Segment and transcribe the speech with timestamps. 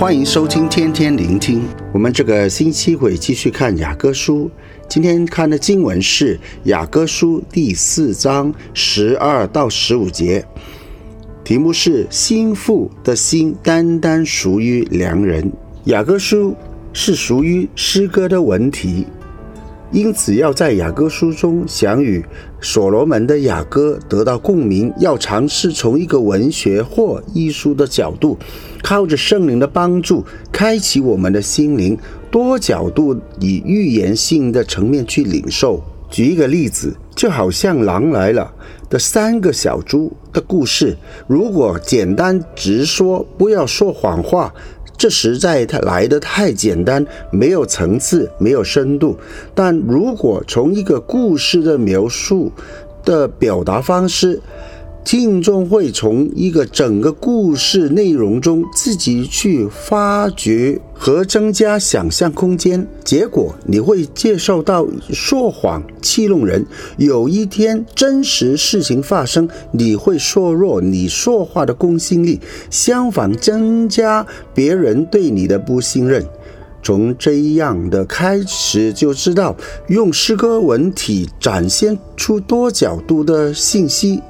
[0.00, 1.60] 欢迎收听天天聆听。
[1.92, 4.50] 我们这个星期会继续看雅歌书，
[4.88, 10.42] 今天看的经文是雅歌书第四章十二到十五节，
[11.44, 15.52] 题目是“心腹的心单单属于良人”。
[15.84, 16.56] 雅歌书
[16.94, 19.06] 是属于诗歌的文体。
[19.92, 22.24] 因此，要在雅歌书中想与
[22.60, 28.38] 所罗门的雅歌得到共鸣，要尝试从一个文学或艺术的角度，
[28.84, 31.98] 靠着圣灵的帮助，开启我们的心灵，
[32.30, 35.82] 多角度以预言性的层面去领受。
[36.08, 38.52] 举一个例子，就好像《狼来了》
[38.90, 40.96] 的三个小猪的故事，
[41.26, 44.52] 如果简单直说，不要说谎话。
[45.00, 49.16] 这实在太来得太简单，没有层次，没有深度。
[49.54, 52.52] 但如果从一个故事的描述
[53.02, 54.38] 的表达方式，
[55.02, 66.64] 听众会从一个整个故事内容中自己去发掘和增加想象空间，结果你会介绍到说谎戏弄人。
[66.96, 72.38] 有一天真实事情发生，你会削弱你说话的公信力，
[72.70, 76.24] 相反增加别人对你的不信任。
[76.82, 79.54] 从这样的开始就知道
[79.88, 84.20] 用诗歌文体展现出多角度的信息。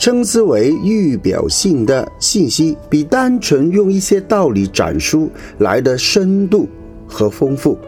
[0.00, 6.66] 称之为预表性的信息，比单纯用一些道理展述来的深度
[7.06, 7.78] 和丰富。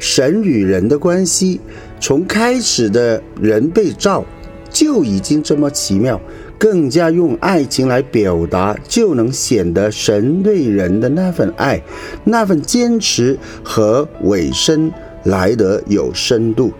[0.00, 1.60] 神与人的关系，
[2.00, 4.26] 从开始的人被造
[4.68, 6.20] 就已经这么奇妙，
[6.58, 11.80] 更加用爱情来表达，就能显得神对人的那份爱、
[12.24, 14.90] 那份坚持和委身
[15.22, 16.72] 来得有深度。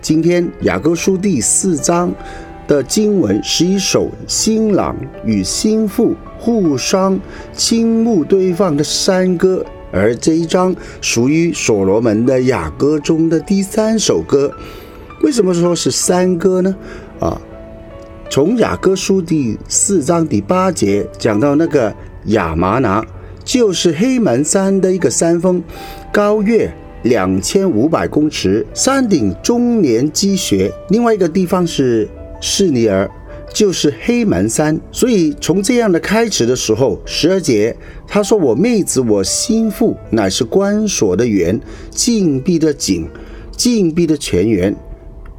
[0.00, 2.12] 今天雅各书第四章。
[2.72, 7.20] 的经文是一首新郎与新妇互相
[7.52, 14.50] 倾慕对方的山歌，而这一章属于所罗门的雅歌中的第三首歌。
[15.22, 16.74] 为什么说是山歌呢？
[17.20, 17.38] 啊，
[18.30, 21.94] 从雅歌书第四章第八节讲到那个
[22.28, 23.04] 亚麻拿，
[23.44, 25.62] 就是黑门山的一个山峰，
[26.10, 26.72] 高约
[27.02, 30.72] 两千五百公尺，山顶终年积雪。
[30.88, 32.08] 另外一个地方是。
[32.42, 33.08] 示尼珥
[33.54, 37.74] 就是黑门山，所以从这样的开始的时候，十二节
[38.08, 41.60] 他说：“我妹子，我心腹乃是关锁的园，
[41.90, 43.06] 禁闭的井，
[43.56, 44.74] 禁闭的泉源，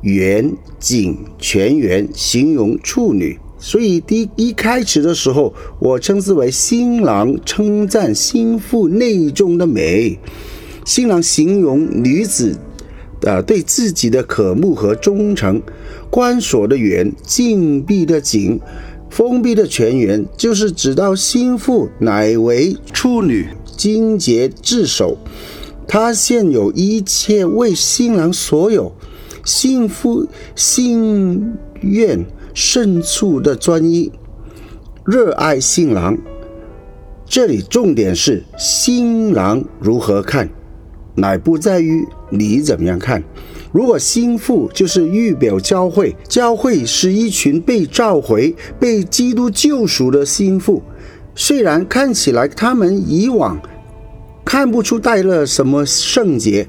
[0.02, 0.50] 园
[0.80, 3.38] 井泉源形容处女。
[3.60, 10.18] 所以第一开始的时候，我称之为新郎称赞心腹内中的美，
[10.86, 12.58] 新郎形容女子。”
[13.24, 15.62] 呃，对自己的渴慕和忠诚，
[16.10, 18.60] 关锁的远，禁闭的紧，
[19.10, 23.48] 封闭的泉源，就是指到新妇乃为处女，
[23.78, 25.18] 贞洁自守，
[25.88, 28.92] 她现有一切为新郎所有，
[29.46, 34.12] 新妇心愿深处的专一，
[35.06, 36.18] 热爱新郎。
[37.26, 40.50] 这里重点是新郎如何看。
[41.16, 43.24] 乃不在于你怎么样看。
[43.72, 50.82] 如果心腹就是预表教会，教会是一群被召回、被基督救赎的心腹。
[51.36, 53.60] 虽然看起来他们以往
[54.46, 56.68] 看不出带了什么圣洁，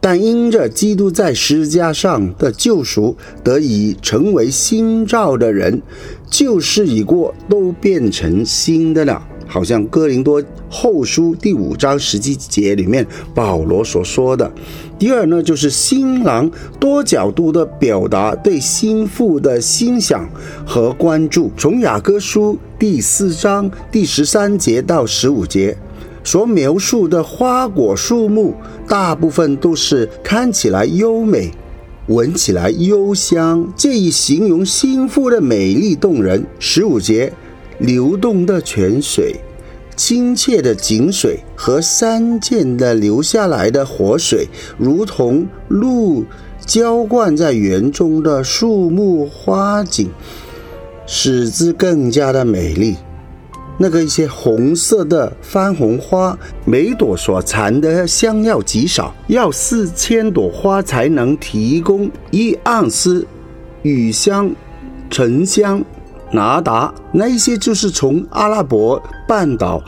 [0.00, 5.82] 但因着基督在十字架上的救赎，得以成为新造的人，
[6.30, 9.26] 旧事已过，都变成新的了。
[9.48, 13.04] 好像哥林多后书第五章十七节里面
[13.34, 14.52] 保罗所说的。
[14.98, 16.48] 第二呢，就是新郎
[16.78, 20.28] 多角度的表达对新妇的欣赏
[20.66, 21.50] 和关注。
[21.56, 25.76] 从雅各书第四章第十三节到十五节
[26.22, 28.54] 所描述的花果树木，
[28.86, 31.50] 大部分都是看起来优美，
[32.08, 36.44] 闻起来幽香，借以形容心妇的美丽动人。
[36.58, 37.32] 十五节。
[37.78, 39.36] 流动的泉水，
[39.96, 44.46] 清澈的井水和山涧的流下来的活水，
[44.76, 46.24] 如同露
[46.66, 50.10] 浇灌在园中的树木花景，
[51.06, 52.96] 使之更加的美丽。
[53.80, 63.24] 那个一些红色的番红花，每朵所产的香料极少，要四千朵花才能提供一盎司
[63.82, 64.50] 雨香、
[65.08, 65.80] 沉香。
[66.32, 69.82] 拿达那一些就是从阿拉伯半岛、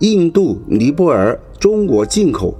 [0.00, 2.56] 印度、尼泊尔、中国进口，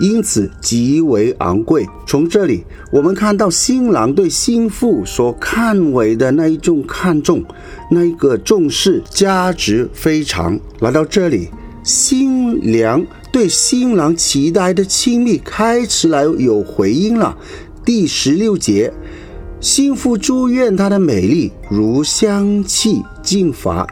[0.00, 1.86] 因此极为昂贵。
[2.06, 7.44] 从这里我们看到新郎对新妇所看为的那一种看重，
[7.90, 10.58] 那一个重视价值非常。
[10.80, 11.48] 来到这里，
[11.82, 17.36] 新娘对新郎期待的亲密开始来有回音了。
[17.84, 18.92] 第十六节，
[19.60, 23.86] 新妇祝愿她的美丽如香气净发，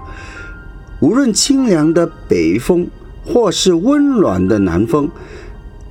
[1.00, 2.88] 无论清凉的北风
[3.26, 5.11] 或是温暖的南风，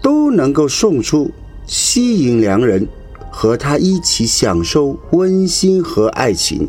[0.01, 1.29] 都能够送出，
[1.67, 2.87] 吸引良人
[3.29, 6.67] 和他一起享受温馨和爱情。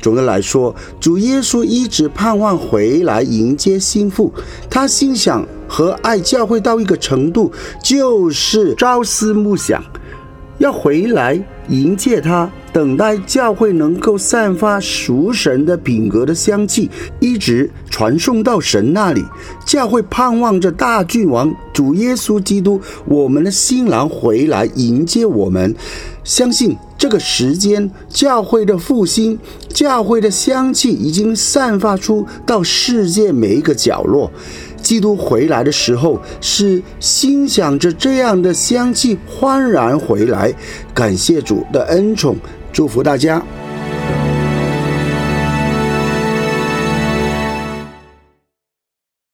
[0.00, 4.32] 总的来说，主耶稣一直盼望回来迎接新妇。
[4.70, 7.50] 他心想和爱教会到一个程度，
[7.82, 9.82] 就是朝思暮想，
[10.58, 16.90] 要回来迎接他，等待教会能够散发属神的品格的香气，
[17.20, 19.24] 一直传送到神那里。
[19.64, 25.74] 教会盼望着大君王主耶稣基督，我们的新郎回来迎接我们。
[26.24, 29.38] 相信这个时间，教会的复兴，
[29.68, 34.30] 教会的香气已经散发出到世界每一个角落。
[34.82, 40.52] 基督回来的时候，是心想着这样的香气欢然回来。
[40.94, 42.36] 感谢主的恩宠，
[42.72, 43.42] 祝福大家。